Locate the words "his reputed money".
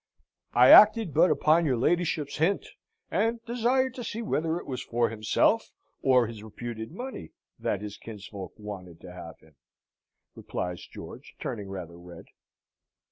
6.25-7.33